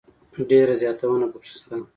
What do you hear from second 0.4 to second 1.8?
ډېر زياتونه پکښي سته.